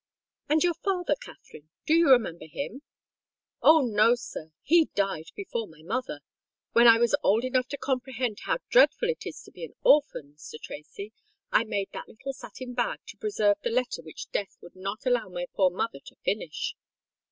"And 0.49 0.63
your 0.63 0.73
father, 0.83 1.15
Katherine—do 1.21 1.93
you 1.93 2.09
remember 2.09 2.47
him?" 2.47 2.81
"Oh! 3.61 3.81
no, 3.81 4.15
sir—he 4.15 4.85
died 4.95 5.27
before 5.35 5.67
my 5.67 5.83
mother. 5.83 6.21
When 6.71 6.87
I 6.87 6.97
was 6.97 7.13
old 7.21 7.43
enough 7.43 7.67
to 7.67 7.77
comprehend 7.77 8.39
how 8.45 8.57
dreadful 8.69 9.09
it 9.09 9.27
is 9.27 9.43
to 9.43 9.51
be 9.51 9.63
an 9.63 9.75
orphan, 9.83 10.33
Mr. 10.33 10.59
Tracy, 10.59 11.13
I 11.51 11.65
made 11.65 11.89
that 11.93 12.07
little 12.09 12.33
satin 12.33 12.73
bag 12.73 13.01
to 13.09 13.17
preserve 13.17 13.57
the 13.61 13.69
letter 13.69 14.01
which 14.01 14.31
Death 14.31 14.57
would 14.59 14.75
not 14.75 15.05
allow 15.05 15.29
my 15.29 15.45
poor 15.55 15.69
mother 15.69 15.99
to 16.07 16.15
finish." 16.25 16.73